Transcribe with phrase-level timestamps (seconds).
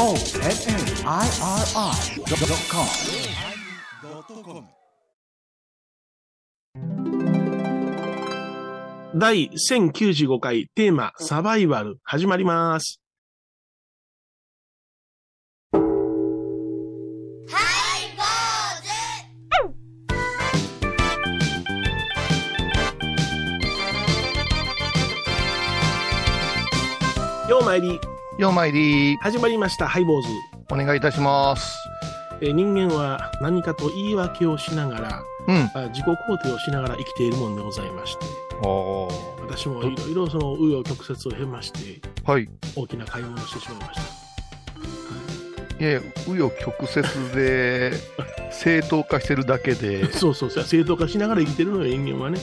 [9.15, 12.99] 第1095回テーマサバイバル始まります。
[27.47, 27.99] ようまいり、
[28.41, 30.27] ようまいり、始まりました、ハイボーズ。
[30.71, 31.77] お願いいたします。
[32.41, 35.55] えー人間は何かと言い訳をしながら、うん。
[35.75, 38.25] あ自己肯定をしながら生きているものでございまして、
[39.47, 42.49] 私もいろいろその紆余曲折を経まして、はい。
[42.75, 44.01] 大きな買い物をしてしまいました。
[45.79, 47.91] いやいや、紆余曲折で
[48.51, 52.39] 正当化してるだけで、そうそうそう、正当化しながら生きてるのよ、人間はね。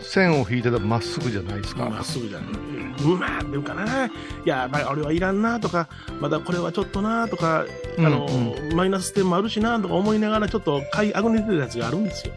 [0.00, 1.90] 線を引いてたらまっすぐじゃないですか。
[1.90, 2.69] まっすぐじゃない。
[3.02, 4.06] うん、まあ、でもかな。
[4.06, 4.10] い
[4.44, 5.88] や、まあ、俺はいらんなとか、
[6.20, 7.64] まだこれはちょっとなとか、
[7.98, 12.34] あの、うんマイナス点もあるしなとか思いながら、ちょっと買いあぐねてるやつがあるんですよ。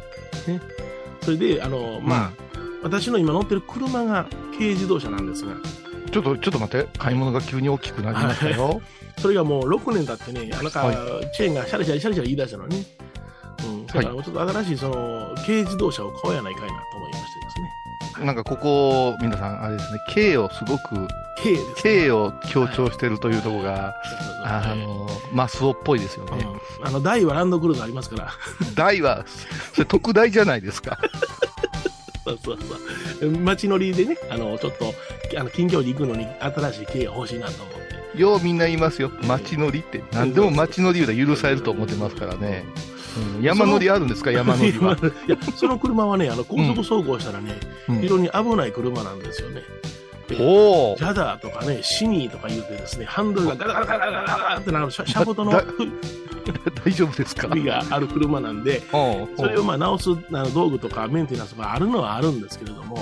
[0.47, 0.61] ね。
[1.22, 2.31] それで、あの、まあ、
[2.81, 5.53] 私の今乗ってる車が軽自動車なんですが、
[6.11, 8.81] ちょっと、ちょっと待って、買い物が急に大きくなりましたよ。
[9.17, 10.95] それがもう6年経ってね、なんか、はい
[11.35, 12.83] チェーンがシャリシャリシャリシャリ言い出したのね。
[13.66, 13.85] うん。
[13.88, 17.33] だから、ちょっと新しい、その、軽自動車を買おうやないかいなと思いましてですね。
[18.23, 21.07] なんかここ、皆さん、あれですね、K をすごく。
[21.81, 26.45] K を強調してるというところが、そうそうそうあの、マスオっぽいですよね。
[26.79, 28.31] うん、あの大はランドクルーザーありますから、
[28.75, 29.25] 大は、
[29.73, 30.97] それ特大じゃないですか。
[32.23, 32.57] そうそう
[33.19, 34.94] そう街乗りでね、あのちょっと
[35.38, 37.75] あの近距離行くのに新しい軽が欲しいなと思っ
[38.13, 39.11] て、ようみんな言いますよ。
[39.27, 40.01] 街乗りって。
[40.13, 42.63] 何でも街乗りで許されると思ってますからね。
[42.88, 42.92] うん
[43.42, 44.31] 山乗りあるんですか？
[44.31, 44.97] 山乗りは。
[45.28, 48.02] いや、その車はね、あの高速走行したらね、うん。
[48.02, 49.61] 非常に危ない車なんですよね。
[50.27, 51.03] でおおジ。
[51.03, 55.63] ャダーとかね、シニーとか言うてですね、ハンドルがガラガラガラガラガラってなるシャボトのだ
[56.83, 57.47] 大丈夫ですか？
[57.47, 62.97] 首がある車なんで、それをまあ直すあの道具とかメンテナンスがあるのはあるんですけれども、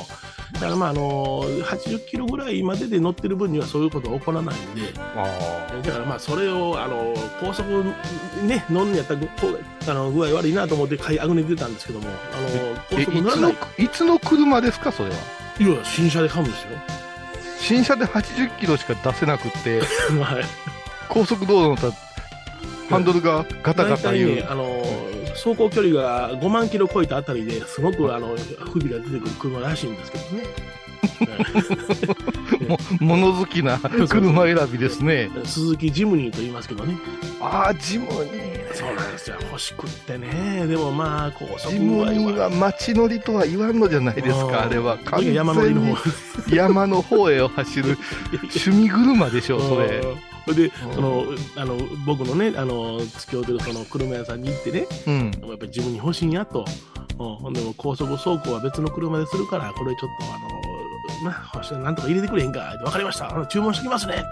[0.53, 7.83] だからまああの80キロぐらいまでで乗ってる分にはそういうことは起こらないんで、あだからまあそれをあの高速
[8.45, 9.21] ね乗んのやったら
[9.87, 13.55] あの具合悪いなと思って買いあぐねてたんですけども、あのー高えいつの速乗らない。
[13.83, 15.15] いつの車ですかそれは？
[15.59, 16.69] いや新車で買うんですよ。
[17.61, 19.79] 新車で80キロしか出せなくって
[20.19, 20.44] はい。
[21.07, 21.95] 高速道路のた
[22.89, 24.83] ハンドルがガタガタいう、ねあの
[25.31, 30.44] 走行距離が5万キロ超えたあたりですごくあの不備が出てくる車らしいんですけどね。
[32.67, 35.29] も物好きな車選びですね。
[35.43, 36.97] 鈴木ジムニーと言いますけどね。
[37.39, 39.37] ああジムニーそうなんですよ。
[39.41, 40.65] 欲しくってね。
[40.67, 44.51] でもまあ、高速ジムニーは街乗りとは言わんのじゃないですうん。
[44.51, 44.97] かあれは。
[44.99, 46.55] 完全に山乗りの方。
[46.55, 47.97] 山の方へを走る
[48.33, 49.69] 趣味車でしょうん。
[49.69, 49.79] そ
[50.51, 50.95] れで、うん。
[50.95, 55.31] その、あの、僕のね、あの、付き合うてるその車屋さんに行ってね、うん。
[55.49, 56.65] やっぱり自分に欲しいんやと。
[57.43, 57.53] うん。
[57.53, 60.70] でも高速走行は別の車でするから、これちょっとあの、
[61.23, 62.59] な、なんとか入れてくれへんか。
[62.83, 63.45] わかりました。
[63.47, 64.23] 注文してきますねって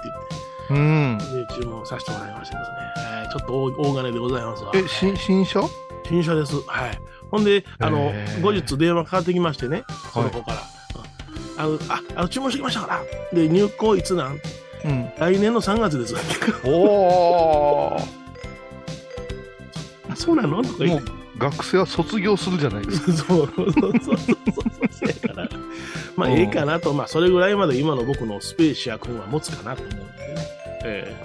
[0.71, 2.77] うん言って、で、注文させてもらいましてですね。
[3.23, 4.71] えーちょっと大大金でございますわ。
[4.75, 5.61] え新新車
[6.07, 6.55] 新車です。
[6.65, 6.99] はい。
[7.29, 10.57] ほんで、あの後日電話かかってきましてね、その子から。
[10.57, 10.59] うん
[11.61, 13.37] あの、あ、あの、注文してきましたから。
[13.37, 14.39] で、入庫いつなん？
[14.85, 16.15] うん来年の3月です。
[16.65, 17.97] おお
[20.09, 20.63] あ、 そうなの？
[20.63, 21.11] とか言って。
[21.39, 24.37] 学生は卒業するじゃないですか そうそうそうそうそう
[24.91, 25.49] そうやから。
[26.15, 30.09] まあ、うんええかなと、まあ、それぐらいまで今の僕のスペーシア君は持つかなと思うんでね。
[30.83, 31.15] え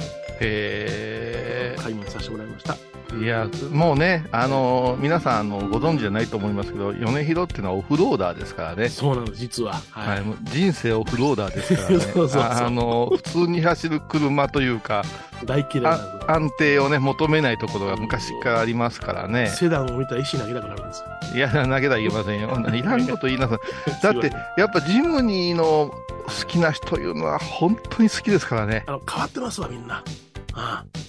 [0.40, 2.76] へえ買い物させてもらいました。
[3.12, 8.88] えいやもうねあのー皆さんあのご存知じゃないと思いますけど米広っていうのはオフローダーですからね。
[8.88, 9.74] そうなの、実は。
[9.90, 10.00] は。
[10.10, 11.98] はいい、もう人生オフローダーですからね。
[12.00, 15.04] そうそう普通に走る車というか
[15.44, 19.48] 大嫌い安定をね求めないところが昔からありますからね。
[19.48, 21.36] セダンを見たら石投げたくなるんですよ。
[21.36, 22.48] いや投げたらいけませんよ。
[22.72, 23.58] いらんこと言いなさい。
[24.02, 25.92] だってやっぱジムニーの
[26.26, 28.84] 好きな人というのは本当に好きですからね。
[28.86, 30.02] あの、変わってますわ、みんな。
[30.54, 31.03] ああ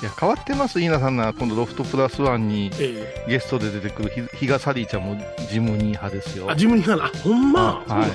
[0.00, 5.16] いや変わってます稲さんなら今度ロフトプラスワンにえゲストで出てくるひ比嘉サリーちゃんも
[5.50, 6.46] ジムニー派ですよ。
[6.48, 7.04] えあ、自分にかな。
[7.06, 7.82] あ、ほんま？
[7.88, 8.14] あはいそ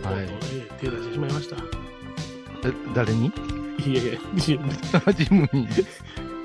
[0.00, 0.26] うなんはい。
[0.26, 1.56] とうとうええ手出してしまいました。
[1.56, 3.32] え誰に？
[3.86, 4.68] いやいや、ジム
[5.16, 5.84] ジムニー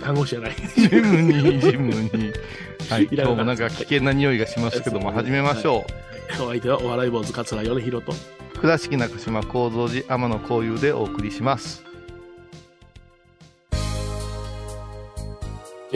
[0.01, 0.55] 看護師じゃない。
[0.55, 2.33] ジムニージムニー
[2.89, 3.33] はいいらなかった。
[3.33, 5.85] 今日もなんか危険な匂いがしますけども始めましょ
[6.39, 8.13] う、お相手はお笑い坊主桂米広と。
[8.61, 11.83] 倉敷中島幸三寺天野幸雄でお送りします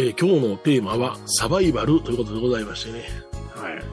[0.01, 3.03] えー今日のテーマはサバイバルということでございましてね。
[3.53, 3.83] はい。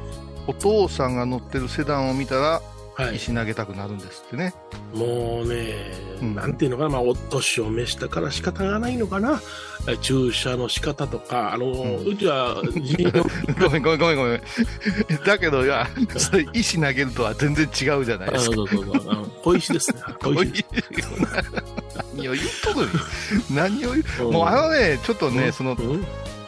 [0.47, 2.63] お父さんが乗ってるセダンを見たら
[2.95, 3.17] はい。
[3.17, 4.55] 石投げたくなるんですってね
[4.95, 9.41] もうね、ーうんなんていうのかな、まあ、お年を召したから仕方がないのかな。
[9.89, 12.63] えー注射の仕方とか、あのー、ううちは、
[13.61, 14.43] ごめんごめんごめんごめん。
[15.27, 18.55] だけど、いや、それ、石投げるとは全然違うじゃないあですか。
[18.55, 19.03] そうそうそう。
[19.11, 20.03] あの小石ですね。
[20.23, 20.65] 小石。
[22.15, 22.91] 何を言っとるん
[23.55, 24.33] 何を言う、うん。
[24.33, 25.53] もうあのね、ちょっとね、うん。
[25.53, 25.77] その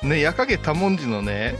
[0.03, 1.59] ね、矢影多文字のね、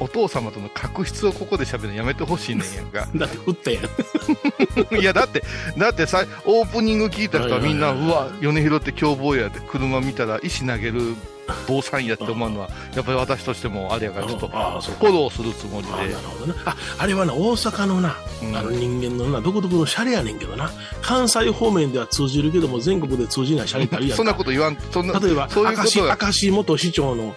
[0.00, 3.08] お父様との確執をここで喋るのやめてほしいねんやんか。
[3.14, 3.84] だって、打ったやん。
[5.00, 5.42] いや、だって、
[5.76, 11.16] だってさ、オープニング聞いた人はみんな、はいうわ、米広って凶暴やって、車見たら石投げる
[11.66, 16.14] 坊さんやって思うのは、やっぱり私としてもあれやから、ちょっと、フォローするつもりあなるで。
[16.14, 16.54] ほどね。
[16.64, 20.70] あ、あれはな、大阪のな、うんあの人間のな、独特のシャレやねんけどな。
[21.02, 24.16] 関西方面では通じるけども、全国で通じないシャレってあるやんか。
[24.16, 27.34] そんなこと言わん、そんな、例えば、そういうことは、明石元市長の、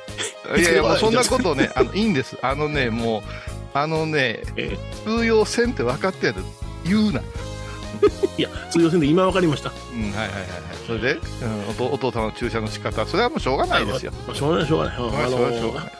[0.55, 2.37] いやいや、もうそんなことね、あの、いいんです。
[2.41, 3.21] あのね、もう、
[3.73, 6.43] あのね、え通用せんって分かってやる。
[6.85, 7.21] 言うな。
[8.37, 9.71] いや、通用線で今分かりました。
[9.93, 10.41] うん、はいはいはいはい。
[10.85, 14.11] それで、うん、お父お父さんの注射の仕方、それはもうしょうがないですよ。
[14.27, 14.97] まあしょうがない、しょうがない。
[14.97, 15.91] うんあのない。、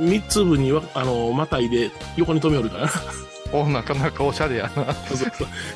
[0.00, 2.92] 三つ分には、あの、またいで横に止めおるからな。
[3.52, 4.94] お、なかなかおしゃれやな。
[4.94, 5.30] そうそう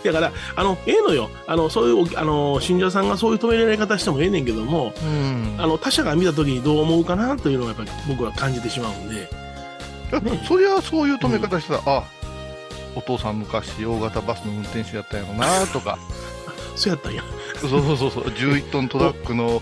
[0.05, 1.31] だから、あの、ええのよ。
[1.47, 5.55] あの、そういう、あの、信者さんがそういう止められ方してもええねんけども、うん。
[5.59, 12.05] あの、他者が見た時にどう思うかなというのがやっぱり僕は感じてしまうんで、ねそりゃそういう止め方したら、あ、
[12.95, 15.99] お父さん昔大型バスの運転手やったんやろなとか、
[16.77, 17.23] そうやったんや。
[17.61, 19.61] そうそうそうそう、11トントラックのお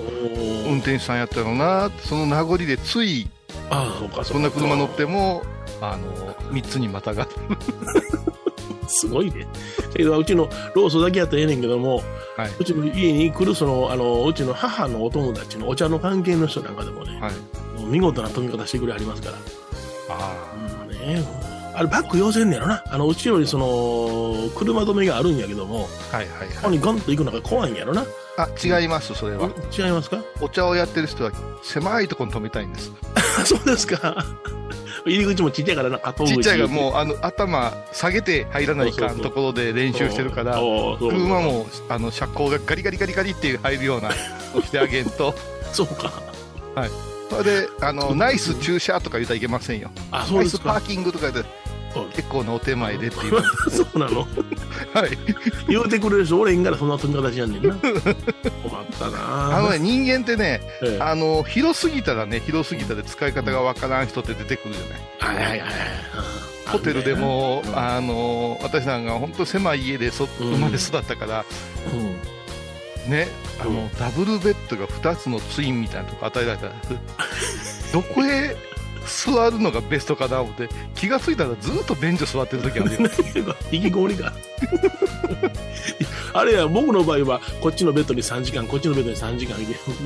[0.66, 3.28] 運転手さんやったやろなその名残でつい、
[3.70, 4.24] ああ、そうか、そうか。
[4.24, 5.42] そんな車乗っても、
[5.82, 7.30] あの、3つにまたがる。
[8.88, 9.46] すごいね。
[9.90, 12.02] だけど、うちのローソンだけやったらええねんけども、
[12.36, 17.80] はいうちの家に来る、その、あの、うちの母のお友達のお茶の関係の人なんかでもね、はい。
[17.80, 19.36] もう見事な止め方してくれありますから。
[20.10, 20.34] あ
[20.84, 21.24] うんね、
[21.74, 22.82] あれ、バック要せんねやろな。
[22.86, 26.76] あの、うちよりその、車止めがあるんやけども、あ、はいはいここはい。
[26.76, 28.04] にガンと行くのが怖いんやろな。
[28.48, 29.50] あ、違います、それは。
[29.76, 30.22] 違いますか？
[30.40, 32.92] お茶をやってる人は狭いところに止めたいんです。
[33.14, 34.24] あ そうですか。
[35.04, 40.54] 入り口もちっちゃいからな、 ちっちゃいがもう、あの、頭下げて入らないかんところで練習してるから、
[40.98, 44.10] 車も、あの、車高がガリガリガリガリって入るような、
[44.54, 45.34] をしてあげんと。
[45.72, 46.12] そうか。
[47.30, 49.90] それで、あの、ナイス駐車とか言ったらいけませんよ。
[50.10, 50.88] あ、そうですかナイスパー。
[50.88, 51.50] キングとか言って、
[52.14, 53.42] 結構なお手前でっていう。
[53.70, 54.20] そうなの？
[54.94, 55.18] はい。
[55.68, 57.74] 言うてくれる人おれんからそんな飛び方しやんねんな。
[57.80, 57.92] 困っ
[58.98, 65.36] たなあのね、人間ってね、ええあの、広すぎたらね、広すぎたで使い方がわからん人って出てくるじゃない。
[65.38, 65.70] はいはいはいはい。
[66.68, 71.44] ホテルでも、うんあの、私なんか本当狭い家でそ生まれ育ったから、
[71.92, 71.96] う
[73.08, 73.28] んね、
[73.60, 76.72] あの、うんダブルベッドが2つのツインみたいなとこ与えられたら、
[77.92, 78.56] どこへ
[79.06, 83.10] 座るのがベストかな思って、気がついたらずっと便所座ってる時あるよ。
[83.70, 84.32] 引きこもりか。
[86.34, 89.56] あれや、僕の場合は、こっちのベッドに3時間、こっちのベッドに3時間、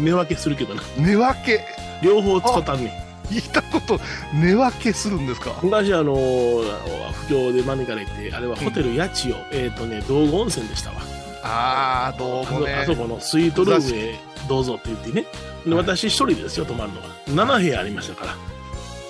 [0.03, 0.83] 寝分けするけどな。
[0.97, 1.65] 寝分け、
[2.03, 3.33] 両方使ったんねん。
[3.33, 4.01] 聞いたこと、
[4.35, 5.53] 寝分けするんですか？
[5.63, 10.97] 昔、あの、不況で招かれて、あれはホテル八千代、えっ、とね、道後温泉でしたわ。
[11.43, 12.75] ああ、どうもね。
[12.75, 15.25] あそこのスイートルームへどうぞって言ってね。
[15.65, 17.47] ではい私一人ですよ、泊まるのが。
[17.47, 18.56] 7部屋ありましたから。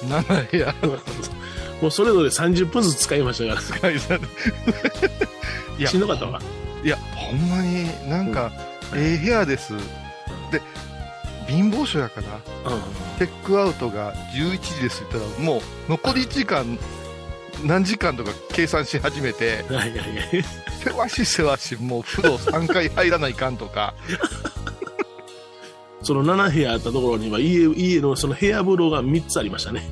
[0.08, 0.74] 7部屋
[1.80, 3.66] もうそれぞれ30分ずつ使いましたから。
[3.66, 4.20] 使いされ
[5.78, 6.40] いやしんどかったわ。
[6.82, 8.50] いや、ほんまになんか、
[8.94, 9.74] ええ部屋です。
[10.50, 10.62] で、
[11.48, 12.80] 貧乏症やから、うん。
[13.18, 16.78] チェックアウトが11時ですって言ったら、もう残り時間、
[17.64, 20.44] 何時間とか計算し始めて、はいはいはい。
[20.82, 23.94] せわしせわし、もう風呂3回入らないかんとか、
[26.06, 29.88] その7部屋あったところには家、家のその部屋風呂が3つありましたね。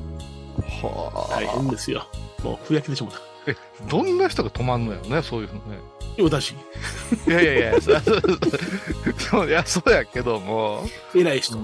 [0.80, 2.06] は大変ですよ。
[2.44, 3.18] もう、ふやけてしまった。
[3.50, 3.56] え、
[3.90, 5.80] どんな人が泊まんのよね、そういうのね。
[6.22, 6.54] 私、い
[7.26, 7.90] やいやいや、そ
[9.18, 11.56] そういや、そうやけども、偉い人。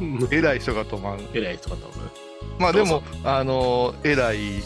[0.00, 1.22] うん偉い人が泊まる。
[1.34, 2.10] 偉い人かと思う。
[2.60, 4.62] まあでも、あの、偉い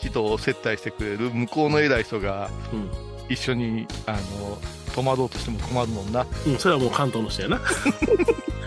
[0.00, 2.88] 人を接待してくれる向こうの偉い人がうん。
[3.28, 4.58] 一緒に、あの、
[4.94, 6.26] 泊まろうとしても困るもんな。
[6.46, 7.60] うん、それはもう関東の人やな。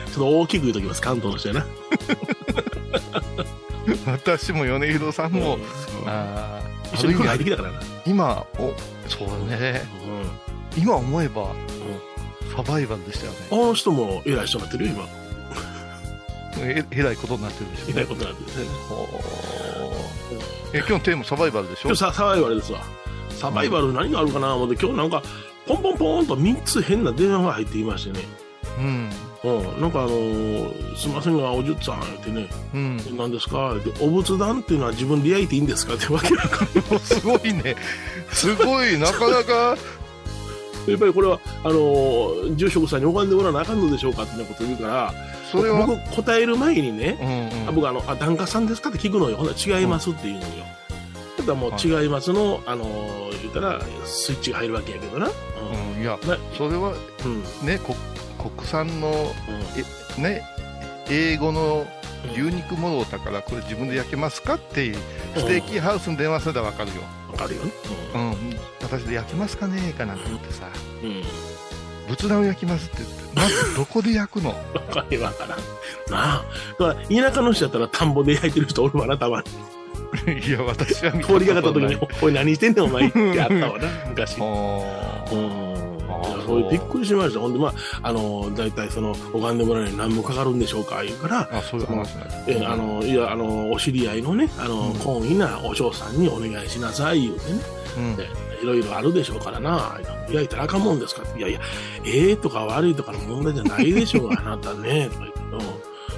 [0.07, 1.65] ちょっと大きく言うときます、関東の人やな。
[4.11, 5.61] 私も米広さんも、うん
[6.07, 7.79] あー一緒にってきたからな。
[8.05, 8.73] 今、お、
[9.09, 9.81] そうだね。
[10.75, 10.81] うん。
[10.81, 11.53] 今思えば、
[12.55, 13.37] サバイバルでしたよね。
[13.51, 15.05] あの人も偉い人になってるよ、今。
[16.59, 17.99] え、えらいことになってるでしょ。
[17.99, 18.49] 偉いことになってる。
[20.73, 21.89] え、今日のテーマサバイバルでしょ？
[21.89, 22.79] 今日ササバイバルですわ。
[23.31, 25.21] サバイバル何があるかな思って、今日なんか、
[25.67, 28.25] ポンポンポンと3つ変な電話が入ってきましてね。
[28.79, 29.09] うん。
[29.47, 32.97] うん、なんかあのーすいませんが、おじゅっさんってね、うん。
[33.17, 33.75] 何ですか？
[33.75, 35.93] って、お仏壇っていうのは自分で焼いていいんですか？
[35.93, 36.99] ってわけわかんない。
[36.99, 37.75] すごいね。
[38.31, 39.77] すごい、なかなか、
[40.87, 45.13] やっぱりこれは、あのー住職さんに拝んでもらわなあかんのでしょうかってなことを言うから、
[45.51, 49.37] それは、僕答える前にね、うんうんあ僕あの、あ、檀家さんですかって聞くのよ。
[49.37, 50.47] ほんなら違いますって言うのよ。
[51.37, 55.27] だからもう違いますの、あのー言ったら、スイッチが入るわけやけどな。
[55.27, 56.29] うんいやうん。
[56.29, 56.93] なそれは
[57.25, 57.43] うん。
[57.67, 57.95] ねこ
[58.37, 59.11] 国産の
[60.17, 60.43] うんね
[61.09, 61.87] 英語の
[62.33, 64.55] 牛肉もろだからこれ自分で焼けますか？
[64.55, 64.97] っていう
[65.35, 66.95] ステーキハウスに電話すれば分かるよ、
[67.31, 67.71] わかるよね。
[68.15, 68.35] うん
[68.81, 69.93] 私で焼けますかね？
[69.93, 70.67] かなんて言ってさ
[71.03, 71.09] うん。
[71.09, 71.23] うん。
[72.09, 74.49] 仏壇を焼きますって言ってまずどこで焼くの？
[74.73, 75.59] わかるわからん。
[76.11, 76.45] なあ。
[76.79, 79.47] だから、田舎の人やったら田んぼで焼いてる人おるわな、たまに。
[80.47, 84.37] いや私は見通りがかった時におい、何してんねん、お前ってあったわな、昔。
[84.41, 85.66] あうん。
[86.23, 87.39] ーいやそれびっくりしました。
[87.39, 97.59] ほんで、まあ、あの、大体その、拝んでもらうのに何もかかるんでしょうか、言うから、あそういう話なんですえ、あの、いや、あの、お知り合いのね、あの、うん懇意なお嬢さんにお願いしなさい、言うてね。
[98.61, 99.99] いろいろあるでしょうからな。
[100.31, 101.59] 焼いたらあかんもんですかいやいや、
[102.05, 105.09] ええとか悪いとかの問題じゃないでしょうが、あなたね。
[105.11, 105.76] とか言ってうん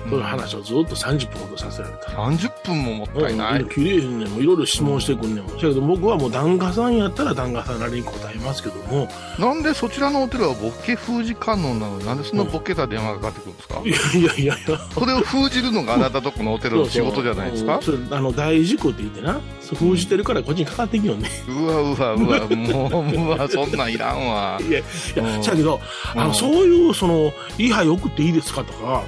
[0.10, 2.12] そういう話をずっと30分ほどさせられた。
[2.12, 5.56] 30分ももったいない、うん、綺麗にね、もういろいろ質問してくんねんもん。
[5.56, 12.00] だけど僕はもう檀家さんやったら檀家さんなりに答えますけども、なんでそちらのお寺はボケ封じ観音なの？
[12.00, 14.78] になんでそんなボケた電話がかかってくるんですか、いやいやいやいや。
[14.94, 17.80] それを封じるのがあなたとこのお寺の仕事じゃないですか？
[17.82, 18.08] そうそううん。
[18.08, 19.40] それあの大事故って言ってな、
[19.76, 21.30] 封じてるからこっちにかかってきよね。
[21.48, 24.60] うわうわうわもううわそんなんいらんわ。
[24.62, 24.84] いや、い
[25.16, 25.42] や、うん。
[25.42, 25.80] だけど、
[26.16, 26.34] あの、うん。
[26.34, 29.04] そういう、その、位牌送っていいですかとか、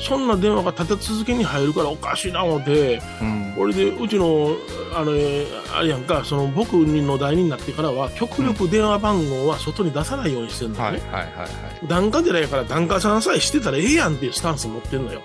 [0.00, 4.56] そんな電話が立て続けに入るからおかしいな思って、うんこれで、うちの、
[4.94, 10.82] あの、えーあれやんか、その、僕の代になってからは、極力電話番号は外に出さないようにしてるのね。
[10.82, 15.20] はいはいはいはい檀家寺やから檀家さんさえしてたらええやんっていうスタンス持ってんのよ。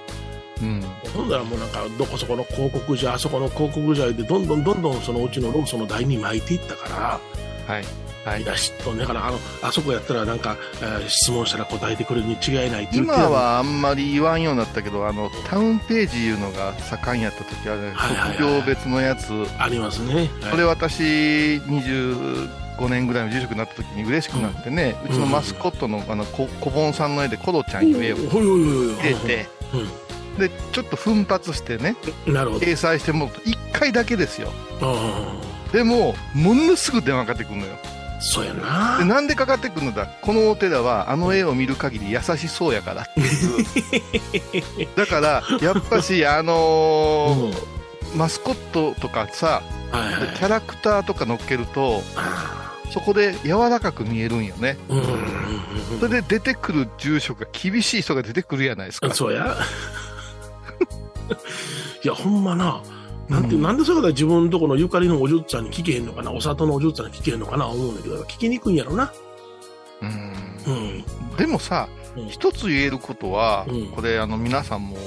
[0.61, 7.19] うんほんだらもうなんか、どこそこの広告じゃ、あそこの広告じゃで、どんどんどんどんそのうちのローソンの台に巻いていったか
[7.67, 7.85] ら、はい
[8.25, 8.41] はい。
[8.41, 8.99] いや、嫉妬ね。
[9.01, 17.93] だから、あの、あそこやったらなんか、えー質問したら答えてくれるに違いない今はあんまり言わんようになったけどあのタウンページいうのが盛んやった時はね
[18.37, 19.31] 職業別のやつ。
[19.59, 20.29] ありますね。
[20.41, 20.51] はい。
[20.51, 29.47] これ私25年ぐらいの住職になった時に嬉しくなってね、うちのマスコットのあのこ小盆さんの絵でコロちゃんいう絵を入れて
[30.37, 31.95] でちょっと奮発してね。
[32.25, 34.51] 掲載してもらうと1回だけですよ。
[34.81, 35.33] あ
[35.71, 37.73] でもものすぐ電話かかってくるのよ。
[37.83, 39.05] あ、そうやなで。
[39.05, 40.07] なんでかかってくるのだ？
[40.21, 46.45] このお寺はあの絵を見る限り優しそうやからっていう だからやっぱしあうん。
[46.45, 47.75] のー
[48.15, 50.37] マスコットとかさはいはい。
[50.37, 59.13] キャラクターとか乗っけるとあそこで柔らかく見えるんよねーうんうんうんそれで出てくる住職が厳しい人が出てくるやないですかうん。
[59.13, 59.55] そうや。
[62.03, 62.81] いや、ほんまな。
[63.29, 63.61] なんて、うん。
[63.61, 66.31] なんでそういうことは自分のとこのゆかりのお嬢ちゃんに聞けへんのかな？
[66.31, 67.67] お里のお嬢ちゃんに聞けへんのかな？
[67.67, 69.11] 思うんだけど、聞きにくいんやろな。
[70.01, 70.09] うん。
[70.67, 71.35] うん。
[71.37, 72.29] でもさうん。
[72.29, 73.87] 一つ言えることはうん。
[73.91, 74.97] これあの皆さんも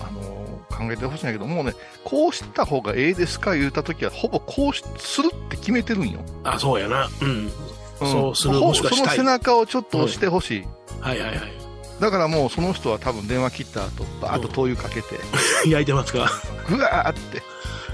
[0.00, 0.20] あの
[0.68, 1.72] 考えてほしいんだけどもうね
[2.04, 6.20] こうした方がええですか言うた時はほぼこうしするって決めてるんよ。
[6.44, 7.08] あ、そうやな。
[7.22, 7.28] うん。
[7.28, 7.50] うん。
[7.98, 10.64] そうするほもしくはしその背中をちょっと押してほしい、
[11.00, 11.55] はいはいはい。
[12.00, 15.18] だからもうその人は多分電話切った後バーッと灯油かけて
[15.66, 16.30] 焼いてますか
[16.68, 17.42] ぐわーって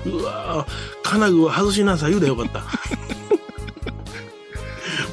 [0.05, 2.61] うわぁ、金具を外しなさい言うでよかった。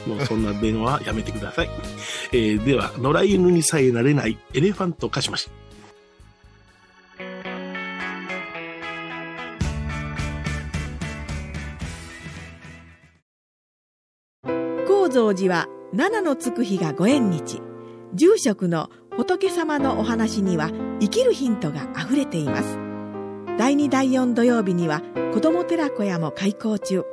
[0.07, 1.69] もうそんな電話はやめてください。
[2.31, 5.49] えーでは、野良犬にさえなれないエレファントカシマシ。
[14.87, 17.61] 高蔵寺は七のつく日がご縁日
[18.13, 22.77] 住職の仏様のお話には生きるヒントがあふれています。
[23.57, 25.01] 第2第4土曜日には
[25.33, 27.03] 子ども寺小屋も開校中。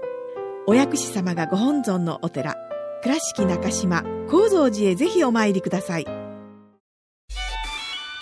[0.66, 2.56] お薬師様がご本尊のお寺
[3.02, 6.06] 倉敷中島・高蔵寺へぜひお参りください。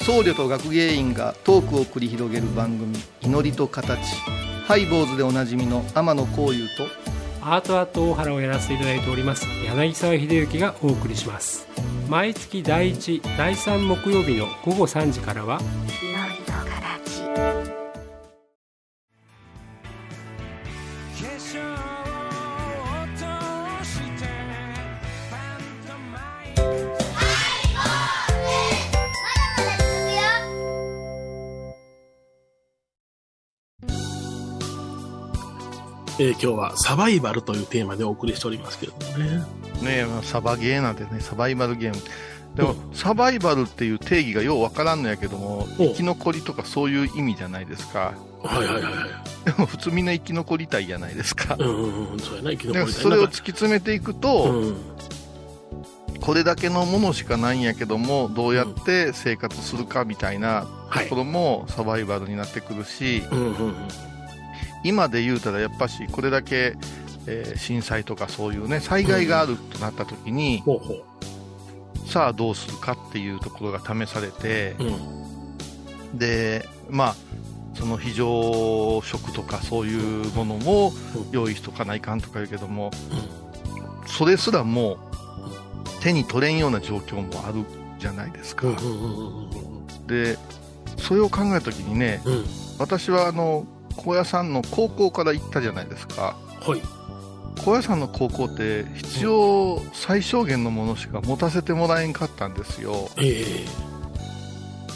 [0.03, 3.99] 僧侶と学芸員がトークを繰り広げる番組「祈りと形」
[4.67, 6.87] ハイ坊主でおなじみの天野幸雄と
[7.41, 11.67] アートアート大原をやらせていただいております柳沢秀幸がお送りします
[12.09, 15.59] 毎月第1第3木曜日の午後3時からは
[36.25, 40.07] えー今日はサバイバルというテーマでお送りしておりますけれどもね。
[40.23, 42.03] サバゲーなんてねサバイバルゲーム。
[42.55, 48.15] でも、うサバイバルっていう定義がようわからんのやけどもお生き残りとかそういう意味じゃないですか。
[48.43, 48.95] はいはいはいはい。
[49.45, 51.57] で も普通みんな生き残りたいじゃないですか。
[51.59, 53.03] うんうんうん、そうやな、生きで残りたい。
[53.03, 54.77] それを突き詰めていくと、うん。
[56.23, 63.75] これだけのものしかないんやけどもどうやって生活するかみたいなはいところもサバイバルになってくるし、うんうんうん
[64.85, 66.77] 今で言うたらやっぱしこれだけ、
[67.27, 71.05] えー震災とかそういうね災害があるとなった時に、ほうほ
[72.07, 74.91] さあどうするかっていうところが試されてう、う
[76.15, 76.19] ん。
[76.19, 77.17] でまあ
[77.75, 81.31] その非常食とかそういうものもうん。
[81.33, 82.91] 用意しとかないかんとか言うけども、
[84.07, 84.99] それすらもう
[86.03, 87.65] 手に取れんような状況もある
[87.99, 90.37] じゃないですか、うんうんうんうんで
[90.99, 92.45] それを考えた時にねうんうん。
[92.79, 96.37] 私はあの高野山の高校から行ったじゃないですか。
[96.61, 96.81] はい。
[97.65, 103.11] 高野山の高校って必要最小限のものしか持たせてもらえんかったんですよ。
[103.17, 103.65] え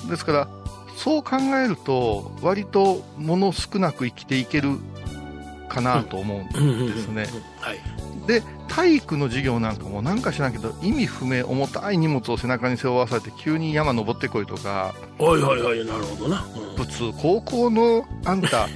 [0.06, 0.08] え。
[0.10, 0.48] ですから
[0.96, 4.78] そう考えると割と物少なく生きていける
[5.68, 7.26] かなと思うんですね、
[7.60, 7.78] はい。
[8.26, 8.42] で
[8.78, 18.68] 体育の授業なんかもなんか知らんけど意味不明重たい荷物を背中に背負わされて急に山登ってこいとかはいはいはいなるほどな、うん普通高校のあんた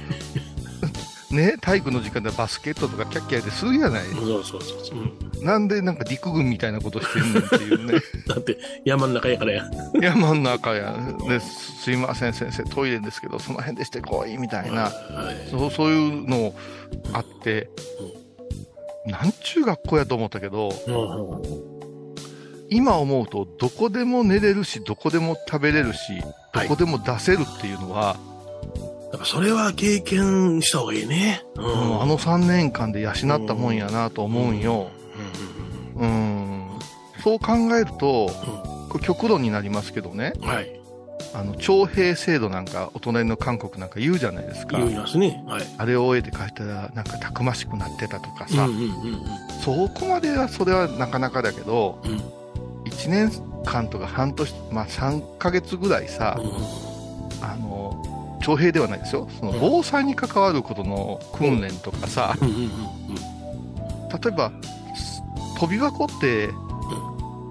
[1.31, 4.03] ね体育の時間でバスケットとかキャッキャやでするじゃない。
[4.07, 7.99] そうそうそうそう、うんなんでなんか陸軍みたいなことしてんねんっていうね。
[8.27, 9.65] だって山の中やからや。
[10.01, 10.95] 山の中や
[11.27, 11.83] です。
[11.83, 12.63] すいません先生。
[12.63, 14.83] トイレですけどその辺でしてこいみたいな。
[14.83, 14.89] は
[15.47, 16.53] いそうそういうの
[17.11, 17.69] あって、
[19.05, 20.71] なんちゅう学校やと思ったけど
[22.69, 26.21] 今思うとどこでも寝れるしどこでも食べれるし
[26.53, 26.67] どはい。
[26.67, 28.15] こでも出せるっていうのは、
[29.11, 31.43] だからそれは経験した方がいいね。
[31.55, 33.15] ううんあの3年間で養っ
[33.47, 34.91] たもんやなと思うんよ、
[35.97, 36.07] うん。
[36.07, 36.69] うん。
[37.23, 38.29] そう考えると
[38.89, 40.33] これ極論になりますけどね。
[40.41, 40.82] はい。
[41.35, 44.77] あの徴兵制度なんかお隣の韓国なんか言うじゃないですか。
[44.77, 45.43] 言いますね。
[45.47, 45.63] はい。
[45.77, 49.21] あれを終えて帰ったらなんかたくましくなってたとかさ、うんうんうん
[49.63, 52.11] そこまではそれはなかなかだけどうん。
[52.11, 52.21] うん
[52.83, 53.31] 1年
[53.65, 59.27] 間とか半年、まあ、3ヶ月ぐらいさ、うんあの徴兵ではないですよ。
[59.39, 62.69] その防災に関わることの訓練とかさ、うんうんうん
[64.21, 64.51] 例えば
[65.59, 66.49] 飛び箱って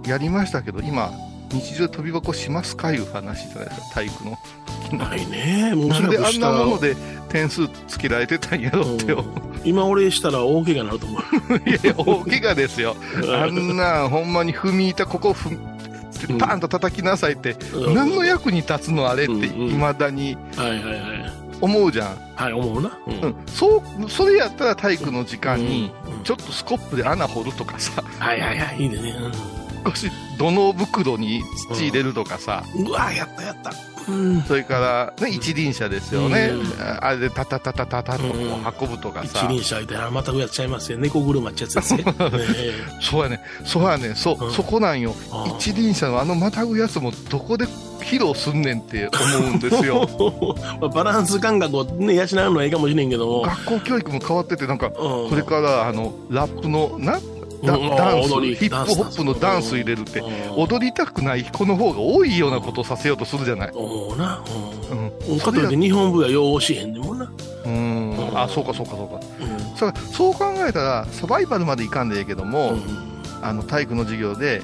[0.06, 1.10] やりましたけど今
[1.52, 4.38] 日常で飛び箱しますかいう話じゃないですか体育の
[4.92, 4.98] うん。
[4.98, 5.72] ないね。
[5.74, 6.94] もうなんであんなもので。
[6.94, 9.24] で点数つけられてたんやろってよ、
[9.64, 11.22] 今俺したら大怪我になると思う。
[11.66, 12.94] いやいや大怪我ですよ
[13.32, 15.52] あんなんほんまに踏み板ここふん
[16.28, 21.32] うんパンと叩きなさいって、うん何の役に立つのあれってうんうんいまだにはいはいはい。
[21.62, 22.90] 思うじゃん、はい、思うな。
[23.06, 28.82] ううん、そうそれやったら体育の時間にうんうんちょっとスコップで穴掘るとかさはいはいはい。
[28.82, 29.14] いいね。
[29.84, 32.88] 少し土の袋に土入れるとかさ、うん。
[32.88, 33.72] うわ、やったやった。
[34.08, 34.42] うん。
[34.42, 36.62] それから、ね、一輪車ですよね、うん
[37.00, 40.98] あれでタタタタタタと運ぶとか一さ、輪車いて、あまたやっちゃいますよ。
[40.98, 42.04] 猫車っちゃやつですね。
[42.04, 42.12] ね
[43.00, 45.14] そうやねそうやねそう、うんそこなんよ
[45.58, 47.66] 一輪車のあのまたぐやつもどこで
[48.00, 50.08] 披露すんねんって思うんですよ
[50.80, 53.42] まあバランス感覚をね、養うのはいいかもしれんけども。
[53.42, 57.20] 学校教育も変わっててなんかここれからあのラップのな
[57.64, 57.78] ダン
[58.24, 60.22] スヒップホップのダンス入れるって
[60.56, 64.42] 踊りたくない子の方が多いようなことをさせようとするじゃない、思うな。
[64.90, 65.38] うんうん。
[65.38, 67.32] かといって日本舞はよう教えへんねんもんな。
[67.64, 69.76] うんうんあそうかそうかそうかうん。
[69.76, 73.12] そうそう考えたらサバイバルまでいかんでええけども、うん
[73.44, 74.62] あの体育の授業で、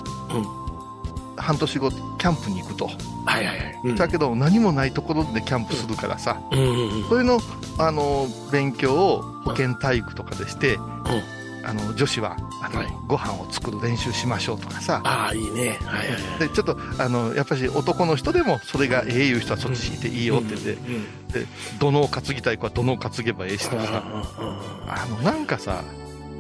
[1.37, 3.81] 半年後キャンプに行くと、はいはいはい。
[3.85, 7.09] うんだけど何もないところでキャンプするからさ、うんうんうん。
[7.09, 7.41] それの
[7.79, 10.79] あの勉強を保健体育とかでして、
[11.69, 15.79] あの女子はあの、はいご飯を作る練習しましょうとかさああ、いいね。
[15.83, 16.39] はいはいはい。
[16.41, 21.47] でちょっとあのやっぱり男の人でもそれがええいう人はそっち引いていいよって言って、うんうんで
[21.79, 24.59] 土のを担ぎたい子は土のを担げばええしとかさ、うんうんうん
[24.91, 25.85] あのなんかさ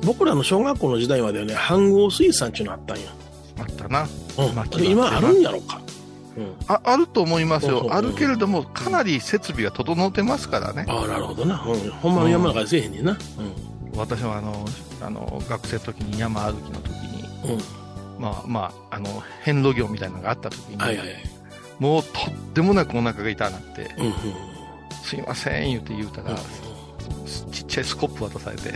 [0.03, 3.09] 僕らの小学校の時代まではね、飯合水産っていうのあったんよ。
[3.59, 4.03] あったな
[4.39, 5.81] うんまあ今あるんやろか。
[6.37, 6.55] うん。
[6.69, 11.63] ああると思いますよ、うんあるけれどもかなり設備が整ってますからね、ああ、なるほどな。
[11.67, 11.91] うん。
[11.91, 13.19] ほんまの山の中でせえへんねんな。
[13.97, 14.65] 私はあの
[15.01, 17.55] あの学生の時に山歩きの時にうん。
[17.55, 17.61] うん。
[18.21, 21.17] まあまああの遍路業みたいなのがあった時に、はいはいはい。
[21.79, 24.13] もうとってもなくお腹が痛なってうんうん。
[25.05, 26.35] 「すいません」言うて言うたら、
[27.53, 28.71] ちっちゃいスコップ渡されて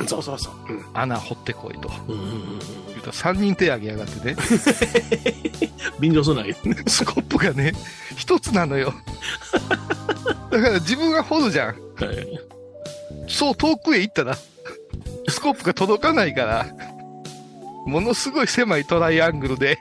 [0.00, 0.06] うん。
[0.08, 0.54] そうそうそう。
[0.94, 2.14] 「穴掘ってこい」とうん。
[2.14, 2.58] うんうんうん。
[2.88, 4.36] 言うたら3人手挙げやがってね
[6.00, 6.54] 便乗すなよ。
[6.88, 7.72] スコップがね
[8.16, 8.92] 一つなのよ
[10.50, 12.40] だから自分が掘るじゃんはい。
[13.28, 14.36] そう遠くへ行ったら
[15.28, 16.66] スコップが届かないから
[17.86, 19.78] ものすごい狭いトライアングルで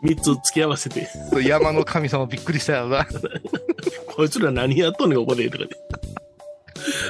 [0.00, 1.08] 三つ付き合わせて、
[1.44, 3.06] 山の神様びっくりしたよな
[4.08, 5.70] こいつら何やっとんねん、ここで、とかで。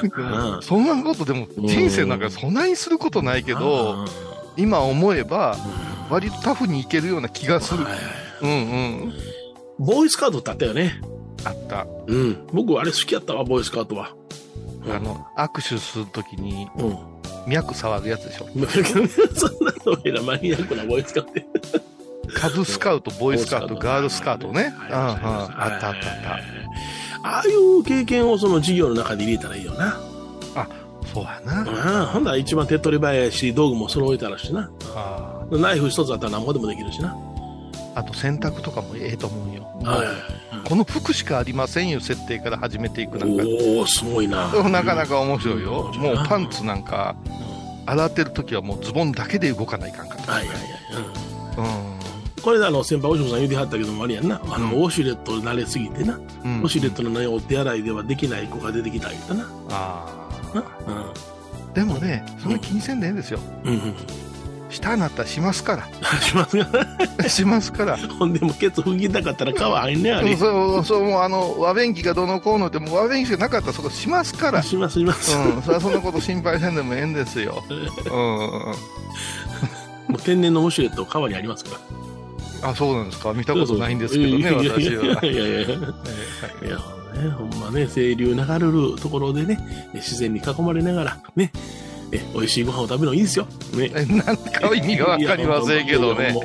[0.03, 4.05] うんそんなことでも人生なんかそんなにすることないけどうん
[4.55, 5.57] 今思えば
[6.09, 7.85] 割とタフにいけるような気がする。
[8.41, 8.53] うんう
[9.07, 9.13] ん。
[9.79, 11.01] ボーイスカウトってあったよね。
[11.43, 11.87] あった。
[12.07, 12.47] うん。
[12.53, 14.13] 僕、あれ好きやったわ、ボーイスカウトは。
[14.85, 17.12] あの、握手するときにうん。
[17.47, 18.47] 脈触るやつでしょ。
[19.35, 21.45] そんなのえらマニアックなボーイスカウトって。
[22.33, 24.73] カブスカウト、ボーイスカウト、ガールスカウトね。
[24.79, 25.95] あったはいあったあっ
[27.25, 29.97] ああいう経験をその授業の中で入れたらいいよな。
[30.53, 30.67] た。
[31.13, 31.61] そうやな。
[31.61, 34.69] ああ、ほんなら一番手っ取り早いし、道具も揃えたらしな。
[34.95, 37.15] あナイフ一つあったら何ぼでもできるしな。
[37.95, 39.52] あと洗濯とかもええと思うよ。
[39.52, 39.52] はい。
[40.63, 43.43] この服しかありませんよ、設定から始めていくなんか。
[43.43, 44.47] おおすごいな。
[44.69, 45.91] なかなか面白いよ。
[45.93, 47.15] うんもうパンツなんか、
[47.85, 50.33] 洗ってる時はもうズボンだけで動かないかんから。
[50.33, 50.67] はいはいはい。
[51.57, 51.93] うんうん。
[52.41, 59.47] これであの先輩お嬢さん言うてはったけどもあれやんな、あのうんウォシュレット慣れすぎてな、うんウォシュレットの、ね、お手洗いではできない子が出てきたりとな。
[59.69, 61.13] あなあ。
[61.73, 63.39] でもね、そんな気にせんでええんですよ。
[63.63, 63.73] うん。
[63.73, 63.95] うんうん。
[64.73, 65.87] 下になったらしますか
[66.21, 66.67] しますが、
[67.17, 67.29] ら。
[67.29, 67.97] しますから。
[67.97, 70.35] ほんでもケツ拭きたかったら川入んねあれ。
[70.35, 74.61] そう、そう、もうあの、和便器がどのこうのって、もう和便器がなかったらそこしますから。
[74.63, 75.35] しますします。
[75.37, 77.63] うん、それはそんなこと心配せんでもええんですよ。
[77.69, 77.73] うん。
[80.09, 81.71] もう天然のウォシュレット川にありますか
[82.63, 82.69] ら。
[82.69, 83.33] あ、そうなんですか？
[83.33, 85.25] 見たことないんですけどね、いやいや私は。
[85.25, 85.67] いやいやいや。
[85.67, 86.77] いや
[87.21, 89.59] ね、ほんまね、清流流れるところでね、
[89.93, 91.51] 自然に囲まれながら、ね、
[92.13, 93.45] え美味しいご飯を食べるのいいですよ。
[93.73, 93.91] ね。
[93.95, 96.35] えなんか意味がわかりませんけどね。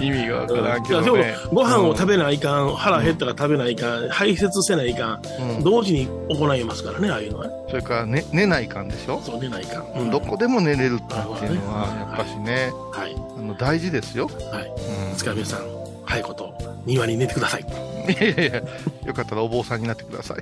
[0.00, 1.36] 意味がわからんけどね。
[1.50, 5.22] もご飯を食べないかん、腹減ったら食べないかん、排泄せないかん、
[5.56, 7.52] うん同時に行いますからね、ああいうのはね。
[7.68, 9.86] それから、ね、寝ないかんでしょ、そう出ないかん。
[9.96, 13.14] うん、どこでも寝れるっていうのは、やっぱしね、はい。
[13.14, 14.26] あの大事ですよ。
[14.26, 14.72] はい。
[15.10, 15.60] うん塚部さん、
[16.04, 16.54] 早いこと、
[16.84, 17.62] 庭に寝てください。
[17.62, 18.62] いやいやいや、
[19.06, 20.38] よかったらお坊さんになってください。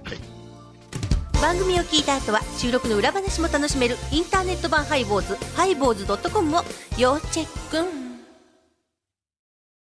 [1.41, 6.61] 番組を聞いた後は収録の裏話も楽しめるインターネット版ハイボーズハイボーズドットコムを
[6.99, 7.89] 要チェック。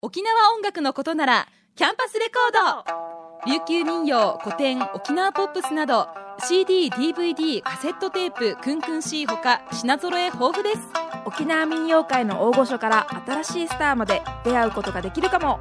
[0.01, 3.51] 沖縄音楽のことならキャンパスレコード。
[3.53, 6.09] 琉球民謡古典沖縄ポップスなど
[6.41, 10.81] CD、DVD、カセットテープ、クンクン C ほか品揃え豊富です。
[11.25, 15.61] 沖縄民謡界の大御所から新しいスターまで出会うことができるかも。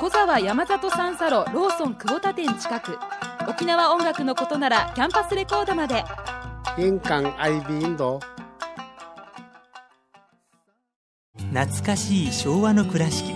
[0.00, 2.98] 小沢山里三佐路ローソン久保田店近く。
[3.48, 6.04] 沖縄音楽のことならキャンパスレコードまで。
[6.78, 8.20] 印鑑 IB インド。
[11.52, 13.34] 懐かしい昭和の倉敷。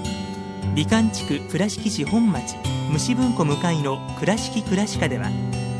[0.74, 2.56] 美観地区倉敷市本町
[2.92, 5.26] 虫文庫向かいの「倉敷倉歯科」では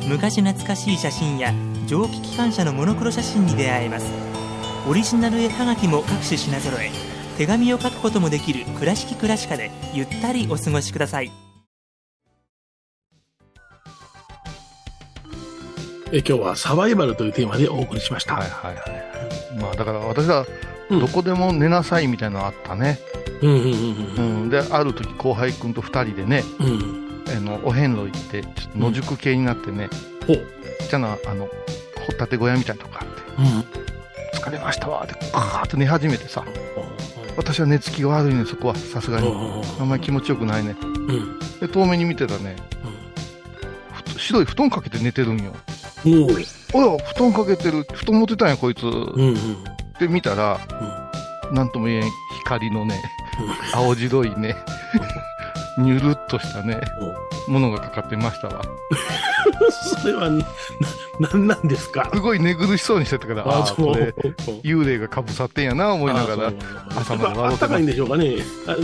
[0.09, 1.53] 昔懐かしい写真や
[1.87, 4.07] 蒸気機関車のモノクロ写真に出会えます
[4.89, 6.91] オリジナル絵はがきも各種品揃え
[7.37, 11.31] 手紙を書くこともできる「倉敷倉歯科」でゆったりお過ごしください
[16.13, 18.35] え今日はサバイバルというテーマでお送りしました。
[18.35, 19.61] はいはいはい。
[19.61, 20.45] まあだから私は、
[20.89, 22.99] うんどこでも寝なさいみたいなのあったね。
[23.43, 24.51] うんうんうんうん。
[24.51, 27.10] で、ある時後輩くんと二人でね、うん。
[27.27, 27.37] うん。
[27.37, 29.89] あの、お遍路行って、ちょっと野宿系になってね、
[30.27, 30.37] ほう。
[30.81, 31.47] ちっちゃな、あの、
[32.07, 34.41] 掘ったて小屋みたいなとこがあって、うん。
[34.41, 36.45] 疲れましたわって、ガーッと寝始めてさ、
[37.37, 39.33] 私は寝つきが悪いね、そこは、さすがに。
[39.79, 40.77] あんまり気持ちよくないね。
[40.83, 41.39] うん。
[41.61, 42.57] で、遠目に見てたね、
[44.15, 45.53] ふ白い布団かけて寝てるんよ。
[46.05, 46.25] うん。
[46.25, 48.85] おや、布団かけてる、布団持ってたんや、こいつ。
[48.85, 48.91] うん。
[48.91, 49.37] うん。
[49.99, 50.59] で、見たら、
[51.53, 52.11] なんとも言えん
[52.45, 53.03] 光のね、
[53.75, 54.57] 青白いね、
[55.83, 56.81] にゅるっとしたね、
[57.49, 58.63] ものがかかってましたわ。
[60.01, 60.45] それは、な、
[61.19, 62.09] なんなんですか？
[62.13, 64.15] すごい寝苦しそうにしてたから、ああ、これ、
[64.63, 66.53] 幽霊がかぶさってんやな、思いながら。
[66.97, 68.37] 朝まで笑あったかいんってましでしょうかね。
[68.67, 68.77] あ、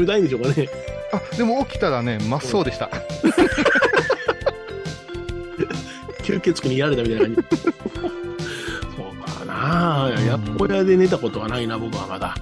[0.00, 0.68] 冷たいんでしょうかね？
[1.10, 1.16] た。
[1.18, 2.90] あ、でも起きたらね、真っ青でした。
[6.22, 7.58] 吸血鬼にやられたみたいな感じ。
[8.96, 12.34] そうかなやっぽ屋で寝たことはないな、僕はまだ。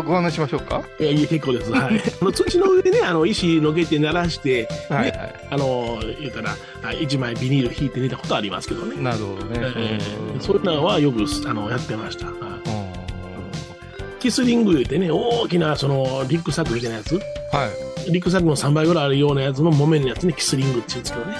[0.00, 0.82] ご案内しましょうか？
[0.98, 1.70] いや、いや結構です。
[1.70, 2.02] はい。
[2.20, 8.96] あの、土の上でね、あの、石のけて鳴らして、はいねあの、言うたら、あ一枚ビニール引いて寝たことはありますけどね。
[9.02, 9.60] なるほどね。
[9.76, 12.26] えうんーそういうのはよく、あの、やってました。
[14.20, 17.20] キスリング言うてね、大きな、その、リュックサックみたいなやつ、は
[18.06, 18.10] い。
[18.12, 21.36] リュックサックの3倍ぐらいあるようなやつの木綿のやつにキスリングって言うんですけどね。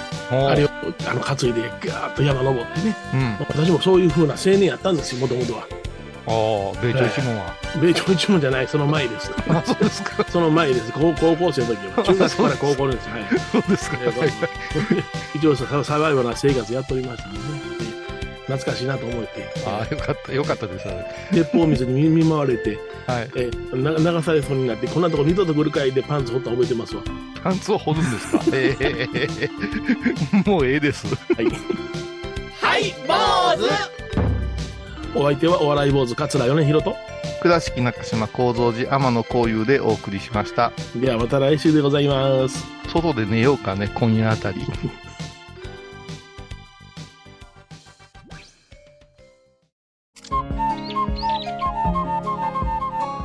[0.49, 0.67] あれを。
[0.67, 0.69] を、
[1.09, 2.95] あの、担いで、ガーッと山登ってね。
[3.13, 3.35] うん。
[3.47, 5.65] 私もそういう風な青年やったんですよ、もともとは。
[6.25, 7.53] ああ、米朝一門は。
[7.81, 9.31] 米朝一門じゃない、その前です。
[9.49, 10.25] あ、そうですか。
[10.29, 10.91] その前です。
[10.93, 12.03] 高高校生の時は。
[12.05, 13.09] 中学から高校です。
[13.09, 13.21] はい。
[13.51, 13.97] そうですか。
[14.01, 15.03] えー
[15.35, 17.45] 一応ササバイバルな生活やっておりましたのでね。
[17.79, 17.93] えー
[18.45, 19.53] 懐かしいなと思って。
[19.65, 20.85] ああ、よかった、よかったです。
[21.31, 23.29] 鉄砲水に見舞われて、はい。
[23.35, 27.01] えーな流されそうになって、こんなとこ二度と来るかいでパンツ掘ったの覚えてますわ。
[27.41, 28.41] パンツを掘るんですか？
[28.53, 31.07] ええもうええです。
[31.07, 31.45] はい。
[32.61, 33.13] はい坊
[33.57, 34.02] 主
[35.15, 36.95] お相手はお笑い坊主桂米宏と、
[37.43, 40.71] 倉敷中島幸三寺天野幸雄でお送りしました。
[40.95, 42.65] ではまた来週でございます。
[42.91, 44.61] 外で寝ようかね、今夜あたり。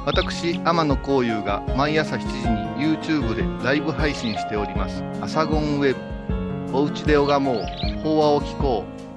[0.04, 2.26] 私、天野幸雄が毎朝7時
[2.82, 5.02] に YouTube でライブ配信しております。
[5.22, 6.76] アサゴンウェブ。
[6.76, 7.64] おうちで拝もう。
[8.02, 9.07] 法話を聞こう。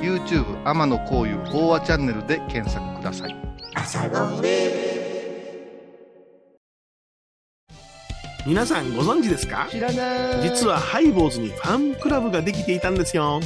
[0.00, 3.36] YouTube 天野幸雄法話チャンネルで検索ください。
[8.46, 9.68] 皆さんご存知ですか？
[9.70, 10.42] 知らない。
[10.42, 13.40] 実はハイボーズにファンクラブができていたんですよ。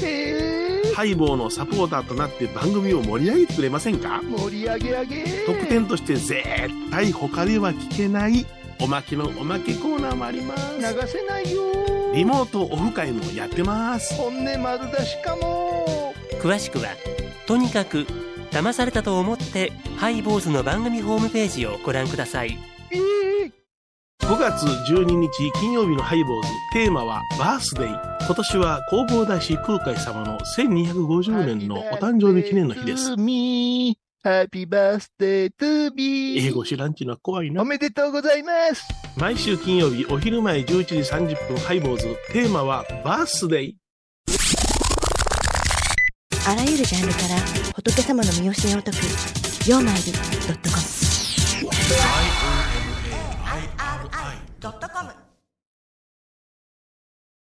[0.95, 4.23] ハイボーのサポーターとなって番組を盛り上げてくれませんか？
[4.23, 5.25] 盛り上げ上げ。
[5.47, 6.45] 特典として絶
[6.91, 8.47] 対他では聞けない
[8.81, 10.79] おまけのおまけコーナーもあります。
[10.79, 11.63] 流せないよ。
[12.15, 14.15] リモートオフ会もやってます。
[14.15, 15.64] 本音丸出しかも。
[16.45, 16.89] 詳しくは
[17.47, 18.07] とにかく
[18.51, 22.59] 騙されたと思ってハイボーズの番組ホームページをご覧ください
[22.91, 22.99] え
[23.47, 23.53] え
[24.21, 27.89] 5月12日金曜日のハイボーズテーマはバースデイ
[28.27, 33.17] 今年は弘法大師空海様の1250年のお誕生日記念の日です。
[33.19, 36.39] me, happy birthday to me.
[36.39, 37.65] 英語知らんちのは怖いなお。
[37.67, 38.87] めでとうございます。
[39.19, 40.95] 毎週金曜日お昼前11時
[41.35, 43.77] 30分ハイボーズテーマはバースデイ
[46.47, 47.41] あらゆるジャンルから
[47.75, 48.99] 仏様の見教えを解く
[49.67, 50.13] 「曜マイル
[54.93, 55.13] .com」「」